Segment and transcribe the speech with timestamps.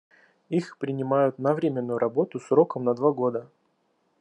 [0.49, 3.47] Их принимают на временную работу сроком на два года.